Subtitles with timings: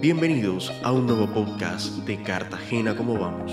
[0.00, 3.52] Bienvenidos a un nuevo podcast de Cartagena como vamos.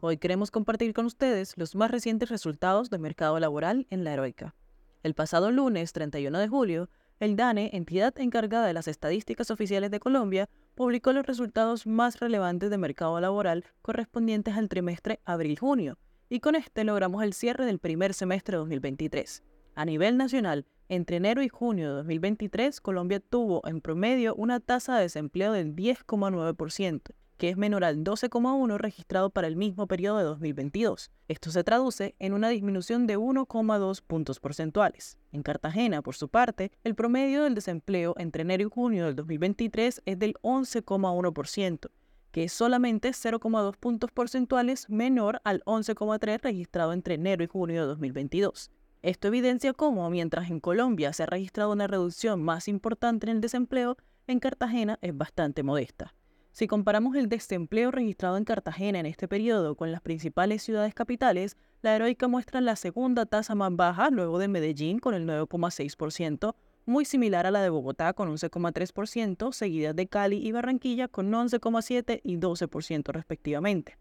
[0.00, 4.56] Hoy queremos compartir con ustedes los más recientes resultados del mercado laboral en la Heroica.
[5.04, 6.90] El pasado lunes 31 de julio,
[7.20, 12.70] el DANE, entidad encargada de las estadísticas oficiales de Colombia, publicó los resultados más relevantes
[12.70, 15.96] del mercado laboral correspondientes al trimestre abril-junio,
[16.28, 19.44] y con este logramos el cierre del primer semestre de 2023.
[19.76, 24.96] A nivel nacional, entre enero y junio de 2023, Colombia tuvo en promedio una tasa
[24.96, 27.02] de desempleo del 10,9%,
[27.36, 31.12] que es menor al 12,1 registrado para el mismo periodo de 2022.
[31.28, 35.16] Esto se traduce en una disminución de 1,2 puntos porcentuales.
[35.30, 40.02] En Cartagena, por su parte, el promedio del desempleo entre enero y junio del 2023
[40.04, 41.88] es del 11,1%,
[42.32, 47.86] que es solamente 0,2 puntos porcentuales menor al 11,3 registrado entre enero y junio de
[47.86, 48.72] 2022.
[49.02, 53.40] Esto evidencia cómo, mientras en Colombia se ha registrado una reducción más importante en el
[53.40, 56.12] desempleo, en Cartagena es bastante modesta.
[56.52, 61.56] Si comparamos el desempleo registrado en Cartagena en este periodo con las principales ciudades capitales,
[61.80, 67.06] la heroica muestra la segunda tasa más baja luego de Medellín con el 9,6%, muy
[67.06, 72.36] similar a la de Bogotá con 11,3%, seguidas de Cali y Barranquilla con 11,7 y
[72.36, 73.96] 12% respectivamente.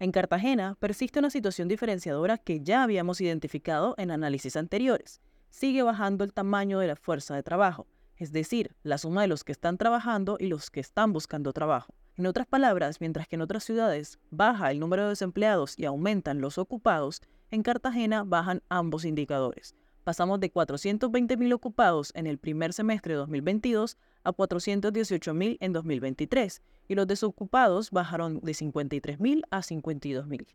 [0.00, 5.20] En Cartagena persiste una situación diferenciadora que ya habíamos identificado en análisis anteriores.
[5.50, 9.44] Sigue bajando el tamaño de la fuerza de trabajo, es decir, la suma de los
[9.44, 11.92] que están trabajando y los que están buscando trabajo.
[12.16, 16.40] En otras palabras, mientras que en otras ciudades baja el número de desempleados y aumentan
[16.40, 19.74] los ocupados, en Cartagena bajan ambos indicadores.
[20.04, 26.94] Pasamos de 420.000 ocupados en el primer semestre de 2022 a 418.000 en 2023 y
[26.94, 30.46] los desocupados bajaron de 53.000 a 52.000.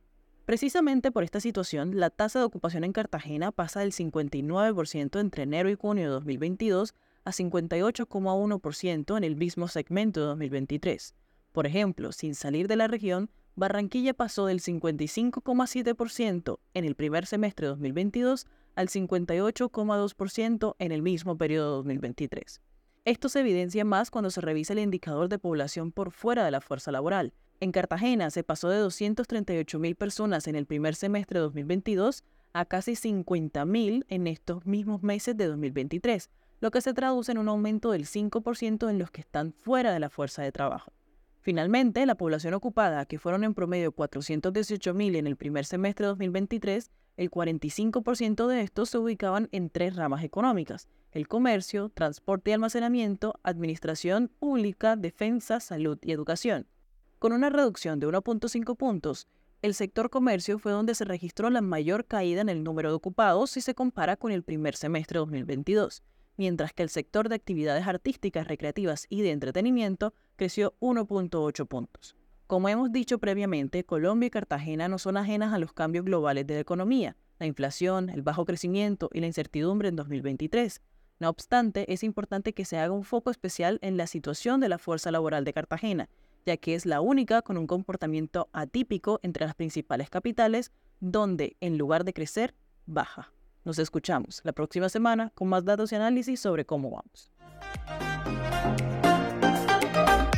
[0.46, 5.70] Precisamente por esta situación, la tasa de ocupación en Cartagena pasa del 59% entre enero
[5.70, 11.16] y junio de 2022 a 58,1% en el mismo segmento de 2023.
[11.52, 17.66] Por ejemplo, sin salir de la región, Barranquilla pasó del 55,7% en el primer semestre
[17.66, 18.46] de 2022
[18.76, 22.62] al 58,2% en el mismo periodo de 2023.
[23.06, 26.60] Esto se evidencia más cuando se revisa el indicador de población por fuera de la
[26.60, 27.34] fuerza laboral.
[27.60, 32.24] En Cartagena se pasó de 238.000 personas en el primer semestre de 2022
[32.54, 37.48] a casi 50.000 en estos mismos meses de 2023, lo que se traduce en un
[37.48, 40.92] aumento del 5% en los que están fuera de la fuerza de trabajo.
[41.46, 46.90] Finalmente, la población ocupada, que fueron en promedio 418.000 en el primer semestre de 2023,
[47.18, 53.40] el 45% de estos se ubicaban en tres ramas económicas, el comercio, transporte y almacenamiento,
[53.44, 56.66] administración pública, defensa, salud y educación.
[57.20, 59.28] Con una reducción de 1.5 puntos,
[59.62, 63.52] el sector comercio fue donde se registró la mayor caída en el número de ocupados
[63.52, 66.02] si se compara con el primer semestre de 2022,
[66.38, 72.16] mientras que el sector de actividades artísticas, recreativas y de entretenimiento creció 1.8 puntos.
[72.48, 76.54] Como hemos dicho previamente, Colombia y Cartagena no son ajenas a los cambios globales de
[76.54, 80.82] la economía, la inflación, el bajo crecimiento y la incertidumbre en 2023.
[81.20, 84.78] No obstante, es importante que se haga un foco especial en la situación de la
[84.78, 86.10] fuerza laboral de Cartagena,
[86.46, 91.78] ya que es la única con un comportamiento atípico entre las principales capitales, donde, en
[91.78, 92.54] lugar de crecer,
[92.86, 93.35] baja.
[93.66, 97.32] Nos escuchamos la próxima semana con más datos y análisis sobre cómo vamos.